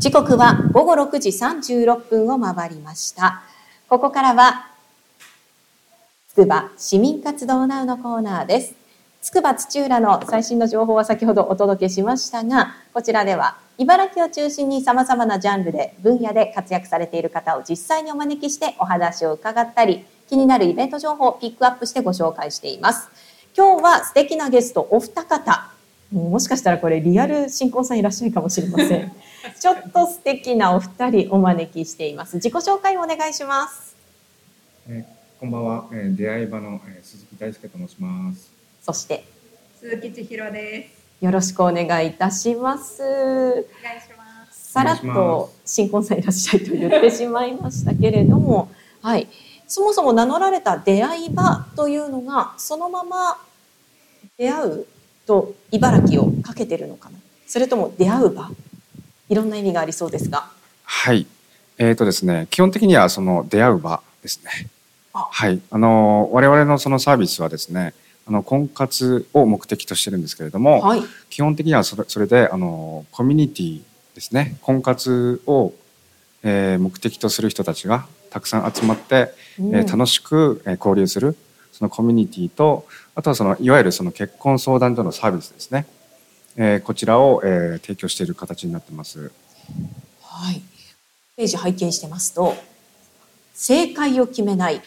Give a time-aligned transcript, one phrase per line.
[0.00, 3.42] 時刻は午後6時36分を回りました。
[3.86, 4.70] ここからは、
[6.30, 8.74] つくば市民活動ナウのコーナーです。
[9.20, 23.10] つくば土浦の最新の情報は先ほどお届けしましたが、こちらでは茨城を中心に様々なジャンルで、分野で活躍されている方を実際にお招きしてお話を伺ったり、気になるイベント情報をピックアップしてご紹介しています。
[23.54, 25.68] 今日は素敵なゲストお二方、
[26.12, 29.12] もしかしたらこれリアル新婚さんいらっしゃるかもしれません。
[29.60, 32.36] ちょっと素敵なお二人お招きしています。
[32.36, 33.94] 自己紹介をお願いします。
[34.88, 38.50] えーこんばんは、えー出会い場の、えー鈴木大輔と申します。
[38.82, 39.24] そして
[39.78, 40.88] 鈴木千尋で
[41.20, 41.24] す。
[41.24, 43.02] よろしくお願いいたします。
[43.02, 44.72] お願いします。
[44.72, 48.68] さらっと新婚さんいらっしゃいと言ってしまいましたけれども、
[49.00, 49.28] はい。
[49.68, 53.38] そもそも名乗られた出会い場というのが、そのまま
[54.36, 54.86] 出会う
[55.26, 57.18] と茨城をかけてるのかな？
[57.46, 58.50] それとも出会う場？
[59.28, 60.50] いろんな意味がありそうですが。
[60.84, 61.26] はい。
[61.78, 64.68] えっ、とですね、基本的にはその出会う場ですね。
[65.12, 65.60] あはい。
[65.70, 67.94] あの我々のそのサービスはですね、
[68.26, 71.02] あの婚活を目的としてるんですけれども、はい。
[71.30, 73.80] 基本的にはそれそれであのコミュニティ
[74.14, 75.72] ですね、婚活を、
[76.42, 81.36] えー目的とする人たちがたくさん集まって、うんえー楽しく、えー交流する
[81.72, 82.86] そのコミュニティと
[83.20, 85.84] あとはそのいわゆるその結婚相談所のサービスですね、
[86.56, 89.30] えーこちらを、えー提供している形になってます。
[90.22, 90.62] はい。
[91.36, 92.54] ページ拝見してますと、
[93.52, 94.80] 正解を決めない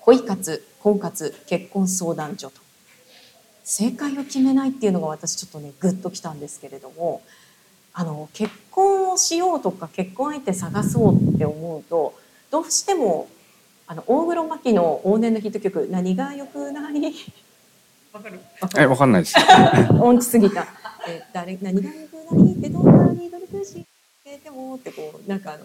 [0.00, 2.60] 恋活、婚活、結婚相談所と。
[3.62, 7.22] 正解を決めないっていうのが私ちょっとね、グッときたんですけれども、
[7.92, 12.18] あの、結婚をしようとか結婚相手探そうって思うと、
[12.50, 13.28] どうしても、
[13.86, 17.14] あの、大黒摩季の往年のヒット曲、何が良くない？
[18.14, 18.38] わかる？
[18.78, 19.34] え、わかんないです。
[20.00, 20.66] 音痴すぎた。
[21.08, 22.48] え誰何が良くな？
[22.50, 23.84] いってどんなに努力し
[24.24, 25.64] てもってこうなんかあの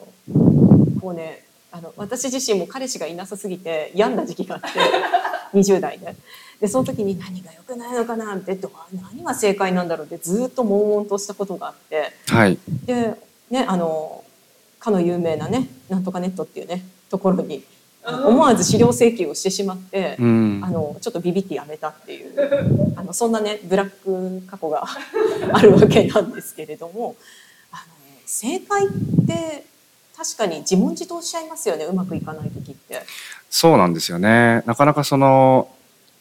[1.00, 4.68] こうねあの私自身も彼氏がいなさすぎて病んだ時期があって
[5.58, 6.16] 20代で
[6.60, 8.72] でその時に何が良くないのかなってどう
[9.14, 12.58] 何が正解なんだろうってずっと悶々としたことがあってはい。
[12.86, 13.14] で
[13.52, 14.24] ねあの
[14.80, 17.64] かの有名なねなんとかネットっていうねところに
[18.06, 20.16] 思わず資料請求をしてしまって。
[20.20, 20.62] うん。
[20.64, 24.84] あのちょっとビビってやめたっていうあのそんなねブラック過去が
[25.54, 27.16] あるわけなんですけれども
[27.72, 27.82] あの
[28.26, 28.90] 正解っ
[29.26, 29.66] て
[30.16, 33.02] 確かに自問自答しちゃいますよねうまくいかない時って。
[33.50, 34.64] そうなんですよね。
[34.66, 35.70] なかなかその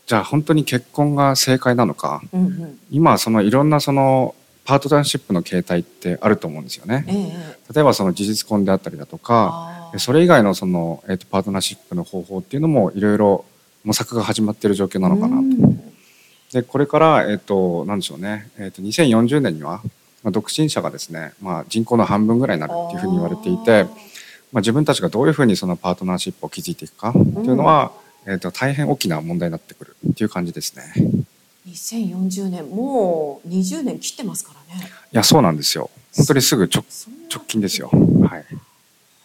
[0.06, 2.22] じゃあ本当に結婚が正解なのか。
[2.32, 4.34] うんうん今そのいろんなその
[4.68, 7.06] パートナーシップの形態ってあると思うんですよね。
[7.08, 7.12] え
[7.70, 13.46] え例えばその事実婚であったりだとか、それ以外のそのえっ、とパートナーシップの方法っていうのもいろいろ
[13.82, 15.42] 模索が始まっている状況なのかなと。
[15.42, 15.92] うん
[16.52, 18.50] でこれからえっ、となんでしょうね。
[18.58, 19.80] えっ、と2040年には
[20.22, 23.84] まあ独身者がですね、まあ人口の半分ぐらいになるっていうふうに言われていて、
[24.52, 27.92] まあ自分たちがどういうふうにそのパートナーシップを築いていくかっていうのは、
[28.26, 30.82] えっ、と大変大きな問題になってくるっていう感じですね。
[31.72, 34.82] 2040年もう20年切ってますからね。
[35.12, 35.90] いやそうなんですよ。
[36.16, 36.84] 本当にすぐ直
[37.46, 37.90] 近ですよ。
[38.28, 38.44] はい。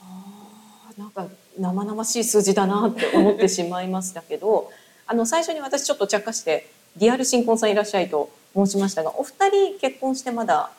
[0.02, 1.28] あーなんか
[1.58, 4.72] 生々しい数字だなって思ってしまいましたけど
[5.08, 10.72] あの最初に私ちょっと着火してリアル新婚さんいらっしゃいと申しましたがお二人結婚してまだ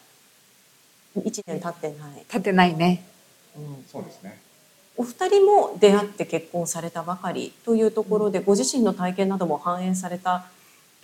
[1.16, 3.04] 1年経ってない、立てないね。
[3.56, 4.40] うんそうですね。
[4.96, 10.46] お二人も出会って結婚されたばかりというところでご自身の体験なども反映された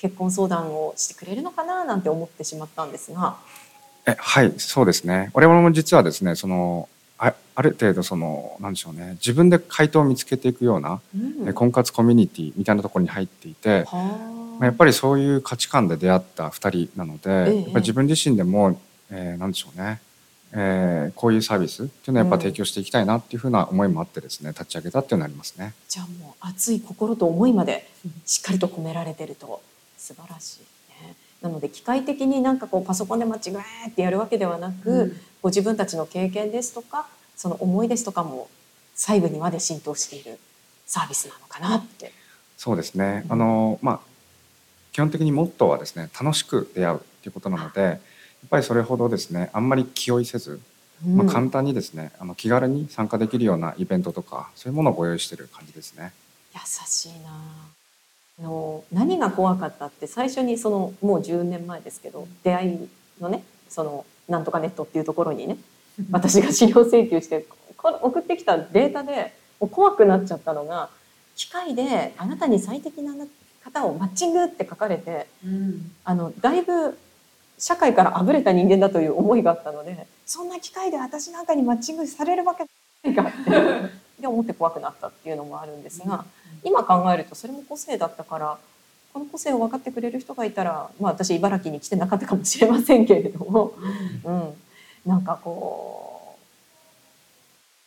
[0.01, 3.37] 結婚相談をしてくれるのかななんて思ってしまったんですが、
[4.07, 5.31] えはいそうですね。
[5.35, 6.89] 我々も実はですねその
[7.19, 9.13] あある程度そのなんでしょうね。
[9.13, 11.49] 自分で回答を見つけていくような、うん。
[11.49, 13.97] え婚活コミュニティみたいなところに入っていて、は
[14.59, 17.57] まあ、やっぱりそういう価値観で出会った2人なので、ええ。
[17.57, 18.81] やっぱり自分自身でも、
[19.11, 20.01] えーなんでしょうね、
[20.53, 25.75] えーこういうサービスっていうのはやっぱ提供していきたいなっていうふうな思いもあってですね立ち上げたっていうのがありますね。
[25.89, 27.87] じゃあもう熱い心と思いまで
[28.25, 29.61] しっかりと込められてると
[30.01, 30.61] 素晴らしい
[31.07, 31.15] ね。
[31.43, 33.41] なので機械的になんかこうパソコンで間違
[33.85, 38.51] えってやるわけではなく、うんご自分たちの経験ですとかその思いですとかも
[38.95, 40.39] 細部にまで浸透している
[40.85, 42.13] サービスなのかなって。
[42.59, 44.01] そうですね、うんあのまあ
[44.93, 47.99] 基本的にモットーはですね楽しく出会うっていうことなのでやっ
[48.51, 50.61] ぱりそれほどですねあんまり気負いせず
[51.07, 56.13] まあ、簡単にですねあの気軽に参加できるようなイベントとかそういうものをご用意している感じですね。
[56.53, 57.80] 優しいな
[58.41, 62.89] あの何が怖かったって最初にそのもう10年前ですけど出会い
[63.21, 65.59] のねそのなんとかネットっていうところにね
[66.11, 67.45] 私が資料請求して
[67.77, 70.89] こ送ってきたデータでもう怖くなっちゃったのが
[71.37, 73.15] 機械であなたに最適な
[73.63, 75.93] 方をマッチングって書かれてうん。
[76.05, 76.99] あのだいぶ
[77.59, 82.65] 社会からあぶれた人間だという思いがあったのでそんな機会で私なんかにマッチングされるわけ
[83.05, 83.51] ないかって
[84.21, 86.25] で思って怖くなったっていうのもあるんですが、
[86.65, 88.59] 今考えるとそれも個性だったから
[89.13, 93.75] この個性を分かってくれる人がいたら、まあ、私茨城に来てなかったかもしれませんけれども、
[94.25, 94.53] うん、
[95.05, 96.37] なんかこ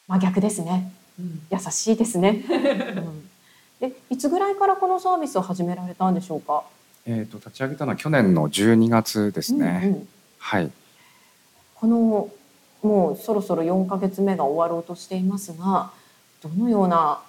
[0.08, 0.92] う真逆ですね
[1.52, 2.44] 優しいですね。
[3.80, 6.64] うん、でいつぐらいからこのサービスを始められたんでしょうか？
[7.06, 9.82] えー、と立ち上げたのは去年の12月ですね。
[9.84, 10.08] うんうん
[10.40, 10.72] はい。
[11.76, 12.30] この
[12.82, 15.92] もうそろそろ4ヶ月目が終わろうとしていますが
[16.42, 17.22] どのような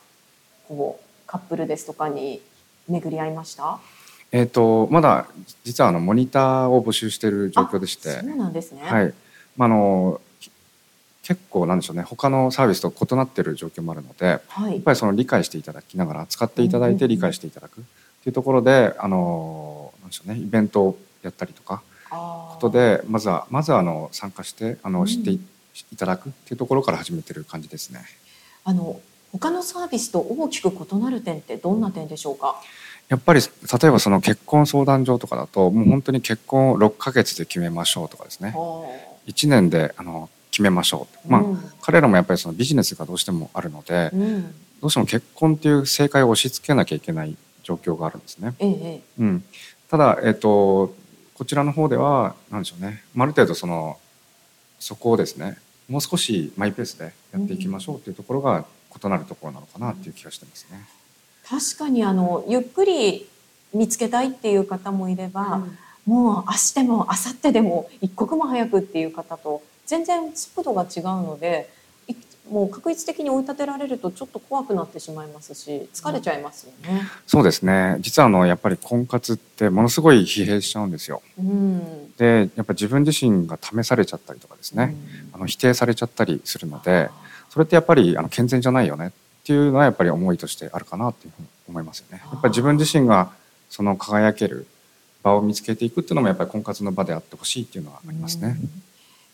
[0.67, 1.04] こう
[1.35, 2.41] カップルですとかに
[2.89, 3.81] 巡り合いました？
[4.31, 5.27] えっ、とまだ
[5.65, 9.13] 実はあのモニターを募集している状況でして、あそうなんですね、はい。
[9.57, 10.21] まああの
[11.25, 12.03] 結構なんでしょうね。
[12.03, 17.85] 他のサービスと異なっている状況もあるので、はいやっぱりその理解していただきながら使っていただいて理解していただくっ
[18.23, 20.39] ていうところで、あのなんでしょうね。
[20.39, 25.41] イベントをやったりとかことでまずはまずはあの参加してあうんの知ってい
[25.91, 28.05] いただくっていうところから始めてる感じですね。
[28.63, 29.01] あの
[29.39, 32.57] 他のサービスと大きく異なる点ってどんな点でしょうか？
[33.09, 38.55] やっぱり例えばその結婚相談所とかだともう本当に結婚を6ヶ月で決めましょうとかですね。
[39.27, 44.43] 1年であの決めましょう、まあうん彼らもやっぱりそのビジネスがどうしてもあるのでうん、
[44.81, 48.55] どうしても結婚っていう正解を押し付けなきゃいけない状況があるんですね。
[48.59, 49.03] ええええ。
[49.19, 49.45] うん、
[49.91, 50.95] ただ、えっと
[51.35, 53.03] こちらの方では何でしょうね。
[53.15, 53.99] まあある程度その
[54.79, 55.59] そこをですね
[55.89, 58.65] もう少しマイペースでやっていきましょうっていうところが
[59.03, 60.81] 異なるところなのかなっていう気がしてますね。
[61.49, 63.29] 確かにあのゆっくり
[63.75, 65.63] 見つけたいっていう方もいれば、
[66.07, 67.09] もう明日でも明後
[67.43, 71.71] 日でも一刻も早くっていう方と全然速度が違うので
[72.09, 72.15] い
[72.51, 77.03] もう確率的に追い立てられるとちょっと怖くなってしまいますし疲れちゃいますよね。
[77.27, 81.23] そうですね実はあのやっぱり婚活ってものすごい疲弊しちゃうんですよ。
[81.39, 84.95] うんでやっぱ自分自身が試されちゃったりとかですね、
[85.33, 87.09] あの否定されちゃったりするので
[87.55, 89.11] それってやっぱりあの健全じゃないよねっ
[89.45, 92.21] ていうのはやっぱり思いとしてあるかなっていうふうに思いますよね。
[92.33, 93.31] やっぱり自分自身が
[93.71, 94.67] その輝ける
[95.23, 98.59] 場を見つけていくっていうのもやっぱり婚活の場であってほしいっていうのはありますね。
[98.61, 98.83] うん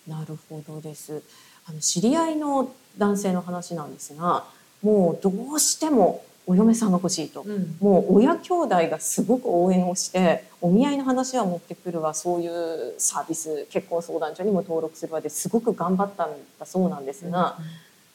[0.07, 1.23] なるほどです。
[1.67, 4.45] あの知り合いの男性の話なんですが、
[4.83, 7.45] もうどうしてもお嫁さんが欲しいと。
[7.81, 17.59] もう親兄弟がすごく応援をしてお見合いの話は持ってくるわそういうサービス結婚相談所にも登録するわですごく頑張ったんだそうなんですが、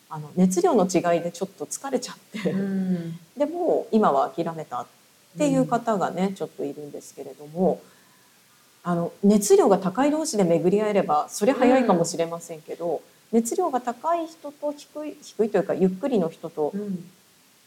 [0.10, 2.54] あの熱量の違いでちょっと疲れちゃって、
[3.38, 4.86] でもう今は諦めたっ
[5.38, 7.82] ていう方がね、ちょっといるんですけれども
[8.84, 16.74] あの熱量が高い同士で巡り合えればそれ早いかもしれませんけど、熱量が高い人と低い低いというかゆっくりの人と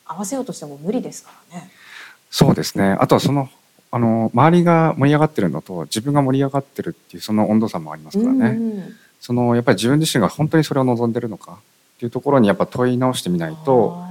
[0.07, 1.71] 合わせようとしても無理ですからね。
[2.31, 2.97] そうですね。
[3.01, 3.51] あとはその
[3.91, 8.51] あの周りが盛り上がってるのと自分が盛り上がってるっていうその温度差もありますからね。
[8.51, 8.97] うんうん。
[9.21, 11.59] そのやっぱり自分自身が本当にそれを望んでるのか
[11.99, 14.09] っていうところにやっぱ問い直してみないとあ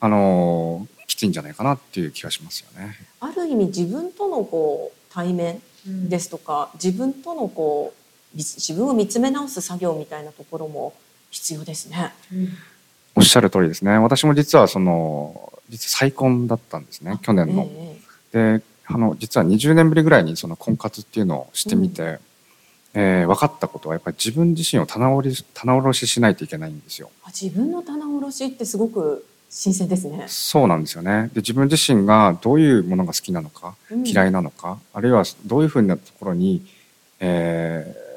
[0.00, 2.98] あのきついんじゃないかなっていう気がしますよね。
[3.20, 10.92] ーある意味自分とのこう対面ですとか自分とのこうみ自分を見つめ直す作業みたいなところも
[11.30, 12.12] 必要ですね。
[13.14, 13.96] おっしゃる通りですね。
[13.96, 17.66] 私も実はその実は再婚だったんですね去年の。
[17.70, 22.20] ええであの実は20年ぶりぐらいにその婚活っていうのをしてみて、
[22.94, 27.10] えー分かったことはやっぱり自分自身を棚卸し棚卸ししないといけないんですよ。
[27.24, 30.24] あ自分の棚卸しってすごく新鮮ですね。
[30.28, 31.30] そうなんですよね。
[31.34, 36.66] で自分自身がどういうものが好きなのか、うん嫌いなのかあるいはどういうふうなところに、
[37.20, 38.08] えー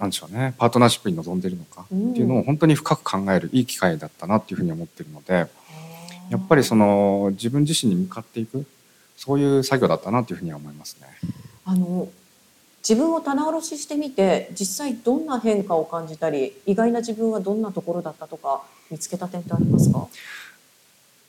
[0.00, 5.46] なんでしょうねパートナーシップに臨んでいるのかっていうのを本当に深く考えるいい機会だったなっていうふうに思っているので
[6.30, 8.64] やっぱりその自分自身に向かっていく
[9.18, 11.06] そういう作業だったなというふうには思いますね。
[11.66, 12.08] あの
[12.88, 20.08] 自分を棚卸ししてみて実際どんな変化を感じたり意外な自分はどんなところだったとか見つけた点ってありますか？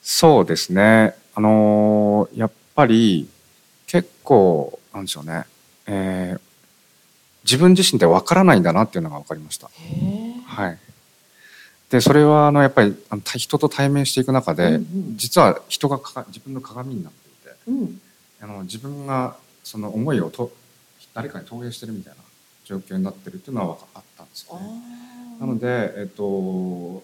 [0.01, 1.13] そうですね。
[1.35, 3.27] あのーやっぱり
[3.85, 5.45] 結構なんでしょうね、
[5.87, 6.41] えー
[7.43, 9.67] 自分自身でわからないんだなっていうのが分かりました。
[10.45, 10.77] はい。
[11.89, 12.95] でそれはあのやっぱり
[13.35, 18.01] 人と対面していく中で、うんうん実は人がかか自分の鏡になっていてうん。
[18.41, 20.51] あの自分がその思いをと
[21.13, 22.19] 誰かに投影してるみたいな
[22.65, 24.81] 状況になってるっていうのは分かったんですあよね。
[25.39, 25.45] あ。
[25.45, 27.03] なので、えっと、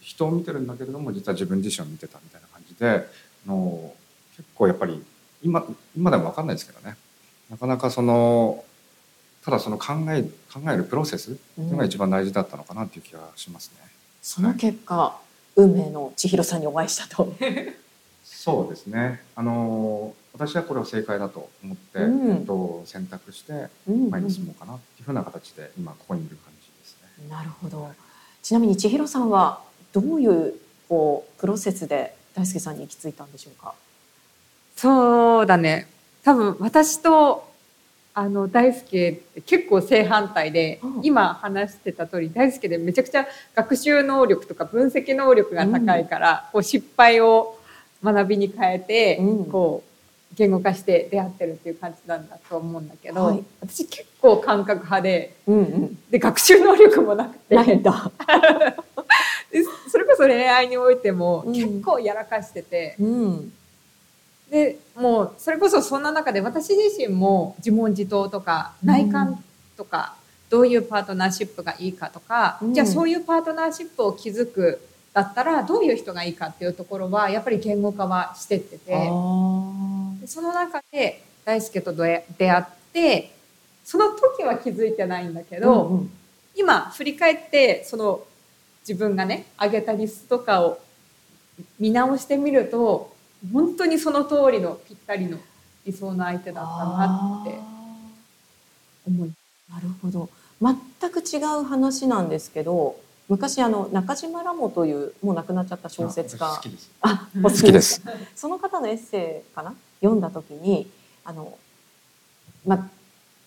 [0.00, 3.08] 人を見てるんだけれども実は自分自身を見てたみたいな感じで
[3.46, 3.92] あの
[4.36, 5.02] 結構やっぱり
[5.42, 5.64] 今
[5.96, 6.96] 今でも分かんないですけどね
[7.50, 8.64] なかなかその
[9.44, 10.22] ただその考え
[10.52, 13.86] 考えるプロセスっていうのが一番大事だったのかなっていう気がしますね。
[14.20, 15.20] その結果、
[15.54, 17.32] 運命の千尋さんにお会いしたと。
[18.46, 27.28] そうですねあの私はこれを正解だと思って、うんえっと、選択してうん前に進もうかなっていうふうな形で今ここにいる感じですね。
[27.28, 27.90] なるほど。
[28.42, 29.60] ちなみに千尋さんは
[29.92, 30.54] どういう
[30.88, 33.74] こうプロセスで大輔さんに行き着いたんでしょうか？
[34.76, 35.88] そうだね。
[36.22, 37.50] 多分私と
[38.14, 47.55] あの大輔結構正反対で、うん今話してた通り大輔でめちゃくちゃ学習能力とか分析能力が高いから、こう失敗を
[48.04, 49.90] 学びに変えて、うんこう
[50.36, 55.98] 言語化して出会ってるっていう感じなんだと思うんだけど、はい私結構感覚派でうんうん。
[56.10, 58.10] で学習能力もなくてなんだ？
[59.50, 63.52] でそれこそ恋愛においてもうん結構やらかしてて、うん。
[64.50, 69.42] でもうそれこそそんな中で私自身も自問自答とか内観
[69.76, 70.14] とか、
[70.50, 74.80] どういうパートナーシップがいいかとか、うんじゃあそういうパートナーシップを築く
[75.16, 78.90] だったらどういう人がいいかっていうところはやっぱり言語化はしてってて。
[78.90, 83.32] でその中で大輔と出出会って
[83.82, 86.10] その時は気づいてないんだけど、うんうん。
[86.54, 88.24] 今振り返ってその
[88.86, 90.78] 自分がね上げたリストとかを
[91.80, 93.16] 見直してみると
[93.54, 95.38] 本当にその通りのぴったりの
[95.86, 97.58] 理想の相手だったなって
[99.06, 99.32] 思い
[99.72, 100.28] なるほど。
[100.60, 102.96] 全く違う話なんですけど
[103.28, 106.60] 昔あの中島ラモというもう亡くなっちゃった小説家。
[107.00, 108.02] あ好きです。
[108.34, 109.74] その方のエッセイかな？
[110.00, 110.88] 読んだ時に
[111.24, 111.58] あの、
[112.66, 112.88] ま、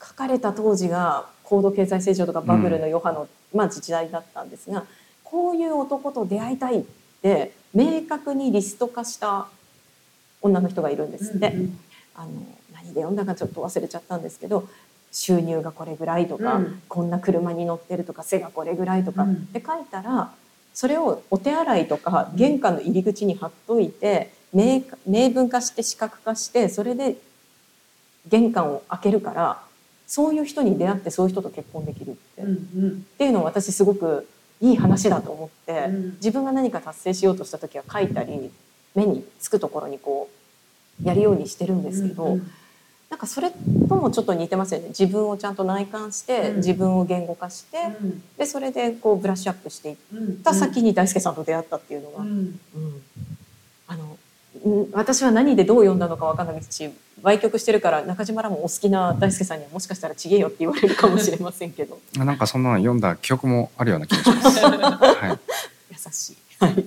[0.02, 4.86] 書かれた当時が高度経済成長とかバブルの余波の、まあ、時代だったんですが
[5.24, 6.84] こういう男と出会いたいっ
[7.22, 9.48] て明確にリスト化した
[10.42, 11.48] 女の人がいるんですって。
[11.50, 11.80] うん
[12.16, 12.32] あの
[12.74, 14.68] 何で読んだかちょっと忘れちゃったんですけど
[15.12, 16.82] 収入がこれぐらいとか、うん。
[16.88, 19.34] こんな車に乗ってるとか背がこれぐらいとか、うん。
[19.34, 20.32] って書いたら
[20.74, 27.18] それをお手洗いとか玄関の入り口に貼っといて明明文化して視覚化してそれで
[28.28, 29.62] 玄関を開けるから
[30.08, 32.90] そういう人に出会ってそういう人と結婚できるって,、うんうん。
[32.92, 34.28] っていうのを私すごく
[34.62, 36.12] いい話だと思って、うん。
[36.16, 38.52] 自分が何か達成しようとした時は書いたり
[38.96, 40.30] 目につくところにこ
[41.04, 42.26] うやるようにしてるんですけど。
[42.26, 42.52] うん
[43.10, 53.02] なんかそれともちょっと似てますよね自分をちゃんと内観して、うん自分を言語化して、うんでそれでこうブラッシュアップしていっうんた先に大輔さんと出会ったっていうのが、うんうん
[53.88, 54.18] あの
[54.64, 56.90] うん私は何でどう読んだのか分かんないし
[57.24, 64.60] 売曲してるから中島らもお好きな大輔さんにはもしかしたらちげえよって言われるかもしれませんけどなんかそんなの読んだ記憶もあるような気がします。
[64.66, 65.40] はい。
[65.92, 66.38] 優しい。
[66.60, 66.86] はい。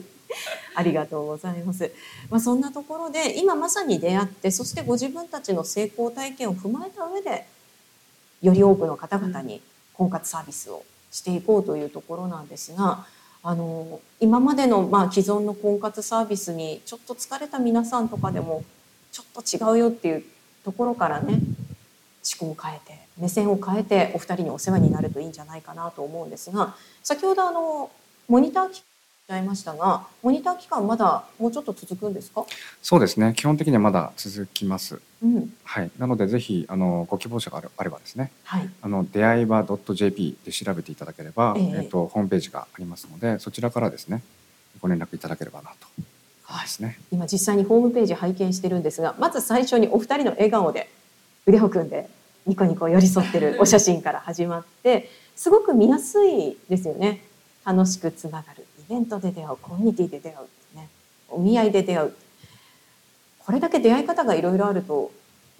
[0.75, 1.93] ありがとうございます。
[2.31, 7.47] まあそんなところで今まさに出会ってそしてご自分たちの成功体験を踏まえた上で
[8.43, 9.61] より多くの方々に
[9.95, 13.07] 婚活サービスをしていこうというところなんですが、
[13.43, 18.65] あの今までのまあ既存の婚活サービスにちょっと疲れた皆さんとかでも
[19.11, 20.25] ちょっと違うよっていう
[20.65, 21.43] ところからね思
[22.39, 27.91] 考を変えて目線を変えてお二人にお世話になるといいんじゃないかなと思うんですが先ほどあの
[28.29, 28.83] モニター期
[29.29, 32.45] 間おっしゃいましたがモニター期間まだもうちょっと続くんですか、
[32.83, 33.35] そうですね。
[33.37, 35.01] 基本的にはまだ続きます。
[35.23, 35.91] うんはい。
[35.99, 39.65] なのでぜひあのご希望者があるあればですね、はい、あの出会い場
[39.95, 44.23] .jp で調べていただければ、えええっとホームページがありますので、そちらからですね
[44.81, 45.87] ご連絡いただければなと。
[46.45, 46.99] はいですね。
[47.13, 50.91] 今実際にホームページ拝見してるんですがまず最初にお二人の笑顔で
[51.47, 52.09] 腕を組んで
[52.47, 57.25] ニコニコ寄り添ってる お写真から始まってすごく見やすいですよね
[57.65, 60.45] 楽しくつながるイベントで出会うコミュニティで出会
[60.75, 60.89] う、ね、
[61.31, 62.15] お見合いで出会う。
[63.39, 65.11] これだけ出会い方がいろいろあると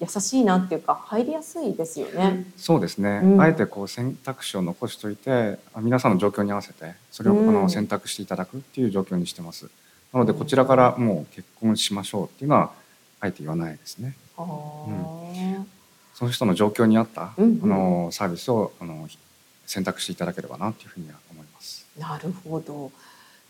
[0.01, 2.45] 優しいなっていうか入りやすいですよね。
[2.59, 3.41] そうですね、うん。
[3.41, 7.55] あえてこう選択肢を残しておいてあ皆さんの状況に合わせてそれをあうん。
[7.55, 9.71] の選択していただくっていう状況にしてます。
[10.13, 12.73] なのでこちらからもう結婚しましょうっていうのは
[13.21, 14.15] あえて言わないですね。
[14.37, 15.65] あー。
[16.13, 17.73] その人の状況に合った、うんうん。
[17.73, 19.09] あのサービスをあの
[19.65, 21.87] 選択していただければなっていうふうには思います。
[21.99, 22.93] なるほど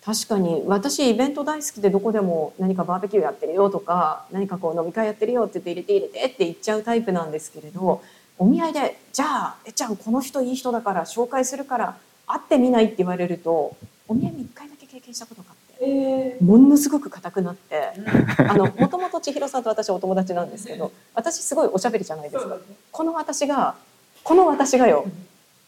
[0.04, 8.02] 確かに私イベント大好きでどこでも何かバーベキューやってるよとか何かこう飲み会やってるよって言って入れて入れてって言っちゃうタイプなんですけれど
[8.38, 13.76] お見合いで「じゃあえちゃんこの人いい人だから紹介するから会ってみない?」って言われると
[14.08, 22.56] お見合いも1回だけ経験したことがあってえものすごく硬くなってーあのもともと千尋さんと私はお友達なんですけど私すごいおしゃべりじゃないですか。
[22.90, 23.76] この私が
[24.24, 25.04] この私がよ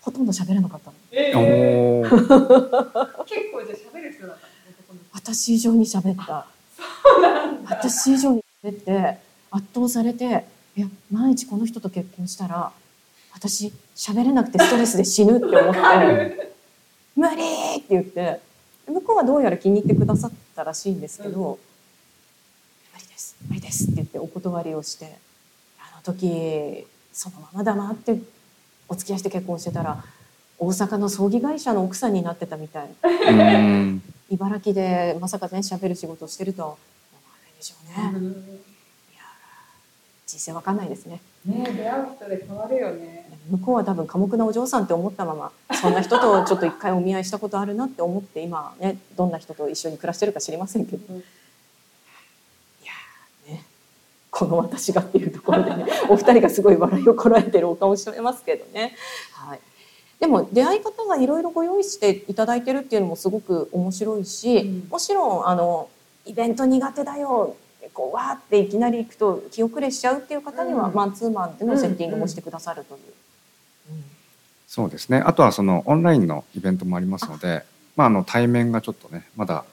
[0.04, 0.96] ほとんど喋らなかったの。
[1.12, 2.08] えおー。
[2.08, 4.46] ー 結構じゃあ喋る人だった
[5.12, 6.46] 私以上に喋った。
[7.68, 9.18] 私以上に喋って
[9.50, 10.44] 圧倒されて
[10.76, 12.72] いや万一この人と結婚したら
[13.32, 16.52] 私喋れなくてストレスで死ぬって思って
[17.16, 17.42] 「無理!」
[17.78, 18.40] って言って。
[18.86, 21.58] 向こうはどうやら気に入ってくださったらしいんですけどうん
[22.92, 25.16] 「無理です無理です」って言ってお断りをして
[25.78, 28.18] あの時そのままだなって
[28.88, 30.04] お付き合いして結婚してたら
[30.58, 32.88] 大阪の葬儀会社の奥さんになってたみたい。
[33.28, 34.02] うん。
[34.30, 36.78] 茨城でまさかね喋る仕事をしてるとは思わ
[37.42, 38.28] ないでしょうね、
[39.12, 39.22] いや
[40.26, 41.20] 人生わかんないですね。
[41.44, 43.28] ね出会う人で変わるよね。
[43.50, 51.02] 向こうは多分寡黙なお嬢さんって思ったままそんな人とちょっと一回お見合いしたことあるなって思って今ねどんな人と一緒に暮らしてるか知りませんけど、
[54.36, 58.96] この私がっていうところでね お二人がすごい笑いをこらえてるお顔してますけどね。
[59.32, 59.60] はい。
[60.18, 64.88] でも出会い方がいろいろご用意していただいてるっていうのもすごく面白いし、うん。
[64.90, 65.88] もちろんあの
[66.26, 67.54] イベント苦手だよ
[67.92, 70.94] こうわーっていきなり行くと気遅れしちゃうっていう方には、うん。
[70.94, 73.00] マンツーマンでのセッティングもしてくださるという。
[74.66, 75.22] そうですね。
[75.24, 77.62] あとはそのオンラインのイベントもありますので
[77.94, 79.64] まあ、あの対面がちょっとねまだ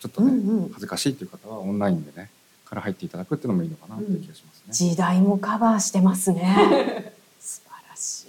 [0.00, 0.68] ちょっとね、うんうん。
[0.70, 2.30] 恥ずかしいという方はオンラインでね
[2.68, 4.72] から入っていただくっていうのもいいのかなっていう気がしますね。
[4.72, 7.12] 時代もカバーしてますね。
[7.40, 8.26] 素晴らしい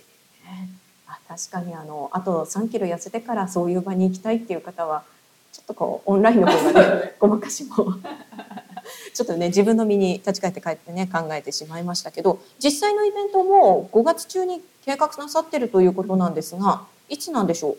[0.47, 0.69] ね。
[1.07, 5.03] あ確かにあのあと3キロ痩せてからそういう場に行きたいっていう方は
[5.51, 7.75] ちょっとこうオンラインの方がね ごまかしも
[9.13, 17.77] ちょっとね自分の身に立ち返って帰ってね考えてしまいましたけど実際のイベントも5月中に計画なさってるということなんですがいつなんでしょう？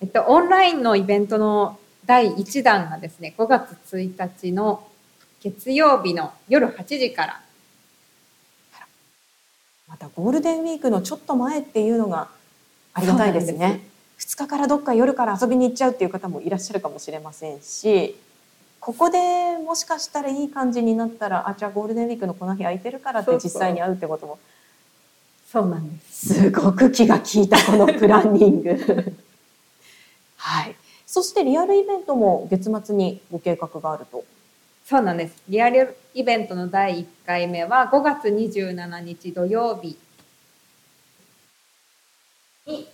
[0.00, 4.82] えっと、オンラインのイベントの第1弾がですね、5月1日の
[5.42, 7.40] 月曜日の夜8時から。
[9.88, 12.28] またゴールデンウィークのちょっと前っていうのが
[12.94, 13.84] ありがたいですね。
[14.18, 18.16] 2日からどっか夜から遊びに行っちゃうっていう方もいらっしゃるかもしれませんし
[18.78, 24.38] ここでもしかしたらいい感じになったらあじゃあゴールデンウィークのこの日空いてるからって実際に会うってことも
[25.50, 26.34] そうなんです。
[26.34, 28.70] すごく気が利いたこのプランニング。
[30.36, 34.24] はい、そしてリアルイベントも月末にご計画があると。
[34.92, 35.42] そうなんです。
[35.48, 39.96] リアルイベントの第1回目は5月27日土曜日
[42.66, 42.86] に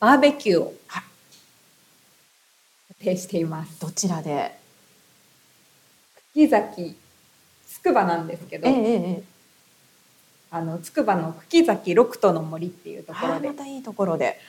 [0.00, 0.74] バーベキューを
[2.88, 3.78] 予定しています。
[3.78, 4.58] どちらで、
[6.32, 6.96] 木崎
[7.66, 9.22] つくばなんですけど、ええええ、
[10.50, 13.48] あのつくばの茎崎六都の森っていうところで。
[13.48, 14.40] またいいところで、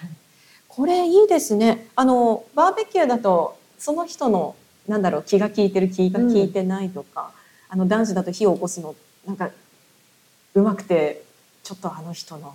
[0.70, 1.88] これいいですね。
[1.98, 4.56] あのバーベキューだとその人の
[4.88, 7.32] なんだろう気が利いてる気が利いてないとか、
[7.70, 8.96] あの男子だと火を起こすの
[9.26, 9.50] なんか
[10.54, 11.24] うまくて
[11.64, 12.54] ちょっとあの人の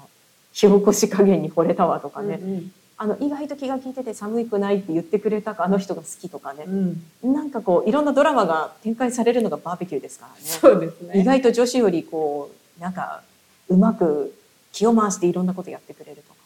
[0.52, 2.72] 火起こし加減に惚れたわとかね、うんうん。
[2.96, 7.32] あの意外と気が利いてて寒くないって言ってくれたあの人が好きとかね、うん。
[7.32, 10.40] なんかこういろんなドラマが展開されるのがバーベキューですからね。
[10.42, 11.20] そうですね。
[11.20, 13.22] 意外と女子よりこうなんか
[13.68, 14.34] うまく
[14.72, 16.38] 気を回していろんなことやってくれるとか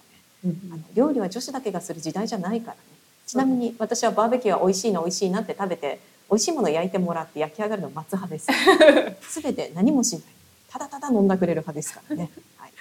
[0.45, 0.55] ね。
[0.69, 0.73] うん。
[0.73, 2.81] あの料理は女子だけがする時代じゃないからね
[3.27, 5.99] ちなみに私はバーベキューは美味しいな美味しいなって食べて
[6.31, 8.49] 美味しいものを焼いてもらって焼き上がるのを待つ派です。
[9.41, 10.23] 全て何もしない。
[10.71, 12.73] ただただ飲んだくれる派ですからね、 はい。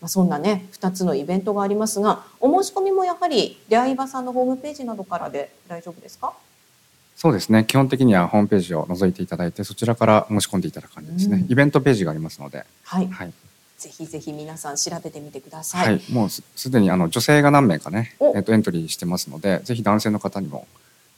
[0.00, 6.32] まあ、そんなね2つのイベントがありますがお申し込みもやはり出会い場さんのホームページなどからで大丈夫ですか？
[7.16, 7.64] そうですね。
[7.64, 11.50] 基本的にはホームページを覗いていただいてそちらから申し込んでいただく感じですね、うん。
[11.50, 13.08] イベントページがありますので、はい。
[13.08, 13.32] はい
[13.78, 18.36] ぜひぜひ皆さん調べてみてくださ、はいい、もうすすでにあの女性が何名かね、お。
[18.36, 20.66] えっとエントリーしてますのでぜひ男性の方にも、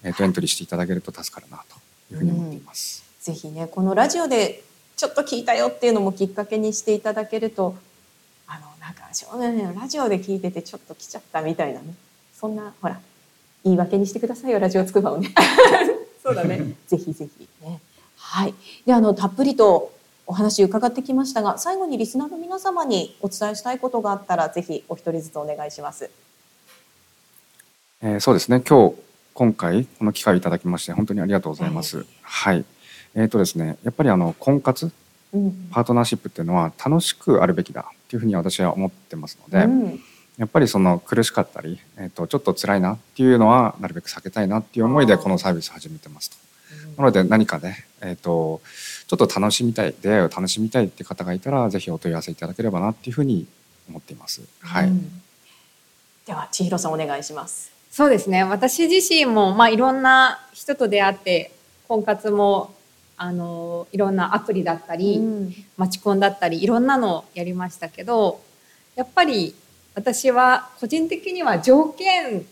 [0.05, 3.03] えっとエントリーしていただけると助かるなというふうに思っています。
[3.23, 4.63] ぜひねこのラジオで
[4.95, 7.75] ちょっと聞いたよっていうのもきっかけにしていただけると
[8.47, 11.95] あのなんか少年ねラジオで聞いててちょっと来ちゃったみたいなね。
[12.35, 13.01] そんなほら
[13.65, 15.33] 言い訳にしてくださいよラジオつくばをね。
[16.23, 16.75] そうだね。
[16.89, 17.81] ぜひぜひね。
[18.17, 18.55] はい。
[18.85, 19.99] であのたっぷりと
[20.31, 26.09] お話伺ってきましたが最後にリスナーの皆様にお伝えしたいことがあったらぜひお一人ずつお願いします。
[28.01, 28.61] えーそうですね。
[28.61, 28.95] 今日
[29.35, 31.99] 今回この機会をいただきまして本当にありがとうございます。
[31.99, 32.65] ええはい。
[33.17, 34.93] えーとですね、やっぱりあの婚活
[35.33, 35.69] うん。
[35.73, 40.01] パートナーシップっていうのは楽しくあるべきだっていうふうに私は思ってますので、うん。
[40.39, 46.37] やっぱりその苦しかったり、えー、とちょっと辛いなっていうのはなるべく避けたいなっていう思いでこのサービス始めてますと。
[46.97, 48.61] なので何かね、えー、と
[49.11, 53.45] ちょっと楽しみたい出会いを楽しみたいって方がいたらぜひお問い合わせいただければなっていうふうに
[53.89, 54.41] 思っています。
[54.61, 55.21] はい、うん
[56.27, 58.45] では千尋さんお願いしますそうですね。
[58.45, 61.51] 私自身も、まあ、いろんな人と出会って、
[61.89, 62.73] 婚活も、
[63.17, 68.41] あの、いろんなアプリだったり、うんマチコンだったり、いろんなのをやりましたけど、
[68.95, 69.57] やっぱり
[69.97, 72.47] 私は個人的には条件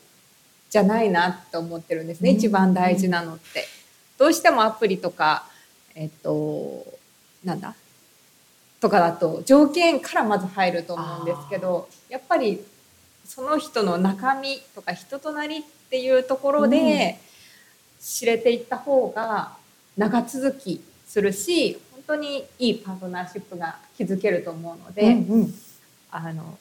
[0.70, 2.30] じゃないなと思ってるんですね。
[2.30, 3.64] うん一番大事なのって。
[4.18, 5.46] どうしてもアプリとか、
[6.00, 6.86] えっと、
[7.44, 7.74] なんだ？
[8.80, 12.64] とかだと条件からまず入ると思うんですけど、やっぱり
[13.24, 16.70] その人の中身とか人となりっていうところうん。
[16.70, 17.18] で
[18.00, 19.56] 知れていった方が
[19.96, 25.54] 長続きするし本当にいいパートナーシップが築けると思うので、うんうん。
[26.12, 26.56] あの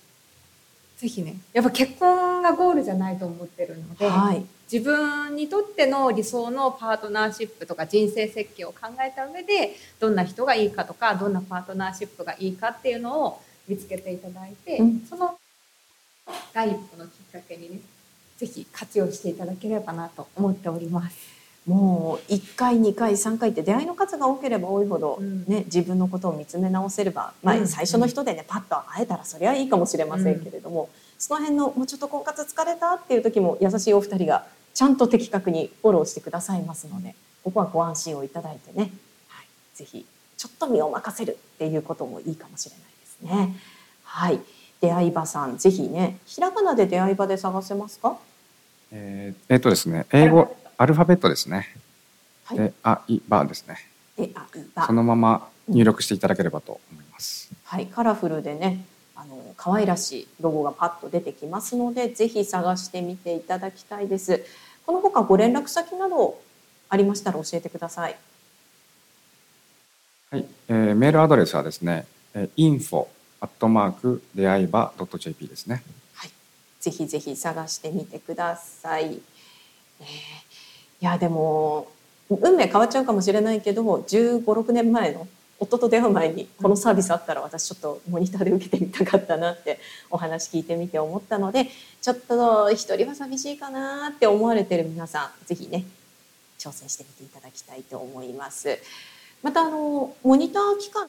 [0.97, 4.43] ぜひねやっぱ結婚がゴールじゃないと思ってるので、はい。
[4.71, 15.05] 自分にとっての理想のパートナーシップとか人生設計を考えた上でどんな人がいいかとかどんなパートナーシップがいいかっていうのを見つけていただいて、うん。
[15.09, 15.37] その
[16.53, 17.79] 第一歩のきっかけにね
[18.37, 21.37] ぜひ活用していただければなと思っております。
[21.65, 25.43] もう1回2回3回って出会いの数が多ければ多いほど、うん。
[25.47, 27.67] ね、自分のことを見つめ直せれば、まあ、うん。
[27.67, 34.45] 最初の人でねパッと会えたらそれはいいかもしれませんけれども、その辺のもうちょっと婚活疲れたっていう時も優しいお二人が
[34.77, 38.91] ちゃんと的確にフォローしてくださいますのでここはご安心をいただいてね、
[39.27, 40.05] はい、ぜひ
[40.37, 43.55] ちょっと身を任せるっていうこともいいかもしれないですね。
[44.03, 44.39] はい
[44.79, 48.19] 出会い場さんぜひねひらがなで出会い場で探せますか？
[48.91, 51.75] えーえーとですね英語アルファベットですね。
[52.43, 53.77] はいで、あ、い、ばですね。
[54.15, 57.49] 出会い場そのまま入力していただければと思います。
[57.63, 58.85] はい、カラフルでね、
[59.15, 64.45] あの可愛らしいロゴがパッと出てきますので、ぜひ探してみていただきたいです。
[64.87, 66.41] この他ご連絡先など
[66.89, 68.15] ありましたら教えてください。
[70.31, 73.07] はい、えーメールアドレスはですね、えー info
[73.39, 75.83] アットマーク出会い場 .jp ですね。
[76.13, 76.31] はい、
[76.79, 79.21] ぜひぜひ探してみてください。
[79.99, 80.07] えー
[80.99, 81.91] いやでも
[82.29, 85.27] 運命変わっちゃうかもしれないけど、15、6年前の
[85.59, 91.67] 夫と出会う前にこのサービスあったら私ちょっとモニターで受けてみたかったなってお話聞いてみて思ったので
[92.01, 95.85] ちょっと一人は寂しいかなって思われてる皆さんぜひね
[96.59, 98.79] 挑戦してみていただきたいと思います。
[99.43, 101.07] またあのモニター期間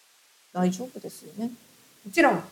[0.53, 1.51] 大丈夫ですよね？
[2.05, 2.43] もちろん。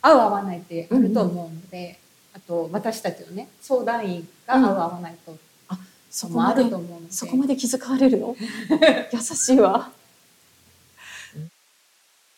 [0.00, 1.98] 合う合わないってあると思うので、
[2.32, 5.36] あと私たちのね相談員が合う合わないと
[6.10, 7.06] そもあると思うの？
[7.06, 8.34] で、そこまで気遣われるの？
[9.12, 9.90] 優しいわ。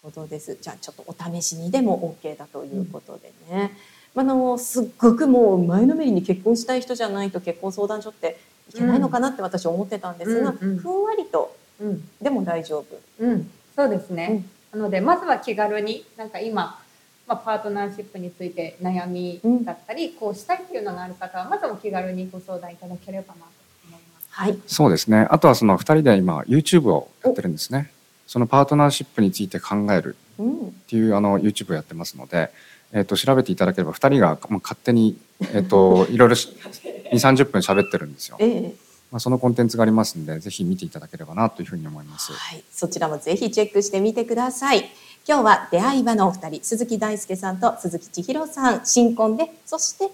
[0.03, 0.57] ことです。
[0.61, 3.73] じゃあちょっとお試しにでも OK だということでね。
[4.15, 8.39] まあ、あのすっごくもう前のめりに結婚したい人じゃないと結婚相談所って
[8.71, 12.87] いけないのかなって私思ってたんですが、うんうんふんわりとうんでも大丈夫。
[13.19, 16.79] うん、そうですね、なのでまずは気軽になんか今、
[17.27, 23.47] まあ、パートナーシップについて悩みだったり、こうしたいっていうのがある方はまずはお気軽にご相談いただければなと
[23.89, 24.29] 思います。
[24.31, 24.59] はい。
[24.67, 25.27] そうですね。
[25.31, 27.93] あとはその二人で今 YouTube をやってるんですね。
[28.31, 30.69] そのパートナーシップについて考えるうん。
[30.69, 32.53] っていうあの YouTube をやってますので、
[32.93, 35.19] えっ、と調べていただければ二人がまあ勝手に
[35.53, 36.57] えっ、といろいろし
[37.13, 38.37] 2、30分喋ってるんですよ。
[38.39, 38.75] ええ
[39.11, 42.33] まあそのコンテンツがありますんで、ぜひ見ていただければなというふうに思います。
[42.33, 44.89] はい、そちらもぜひチェックしてみてください。
[45.27, 50.09] 今日は出会い場のお二人、鈴木大輔さんと鈴木千尋さん、新婚で、そして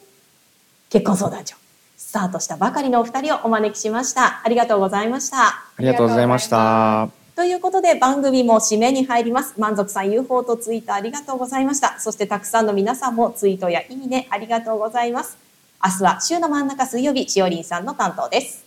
[0.88, 1.56] 結婚相談所、
[1.98, 4.40] スタートしたばかりのお二人をお招きしました。
[4.42, 5.48] ありがとうございました。
[5.48, 7.25] ありがとうございました。
[7.36, 9.60] ということで番組も締めに入ります。
[9.60, 12.00] 満足さん UFO とツイートありがとうございました。
[12.00, 15.36] そしてたくさんの皆さんもツイートやいいねありがとうございます。
[15.84, 18.65] 明日は週の真ん中水曜日、しおりんさんの担当です。